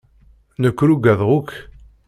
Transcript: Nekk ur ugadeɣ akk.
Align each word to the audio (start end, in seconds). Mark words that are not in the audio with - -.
Nekk 0.61 0.79
ur 0.83 0.93
ugadeɣ 0.93 1.29
akk. 1.37 1.51